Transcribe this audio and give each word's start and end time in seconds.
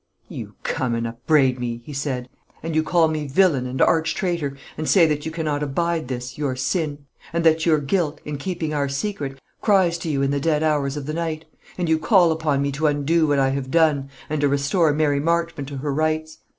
"You 0.29 0.55
come 0.63 0.95
and 0.95 1.05
upbraid 1.05 1.59
me," 1.59 1.83
he 1.85 1.93
said, 1.93 2.27
"and 2.63 2.73
you 2.75 2.81
call 2.81 3.07
me 3.07 3.27
villain 3.27 3.67
and 3.67 3.79
arch 3.79 4.15
traitor, 4.15 4.57
and 4.75 4.89
say 4.89 5.05
that 5.05 5.27
you 5.27 5.31
cannot 5.31 5.61
abide 5.61 6.07
this, 6.07 6.39
your 6.39 6.55
sin; 6.55 7.05
and 7.31 7.43
that 7.43 7.67
your 7.67 7.77
guilt, 7.77 8.19
in 8.25 8.39
keeping 8.39 8.73
our 8.73 8.89
secret, 8.89 9.39
cries 9.61 9.99
to 9.99 10.09
you 10.09 10.23
in 10.23 10.31
the 10.31 10.39
dead 10.39 10.63
hours 10.63 10.97
of 10.97 11.05
the 11.05 11.13
night; 11.13 11.45
and 11.77 11.87
you 11.87 11.99
call 11.99 12.31
upon 12.31 12.63
me 12.63 12.71
to 12.71 12.87
undo 12.87 13.27
what 13.27 13.37
I 13.37 13.49
have 13.49 13.69
done, 13.69 14.09
and 14.27 14.41
to 14.41 14.49
restore 14.49 14.91
Mary 14.91 15.19
Marchmont 15.19 15.67
to 15.67 15.77
her 15.77 15.93
rights. 15.93 16.39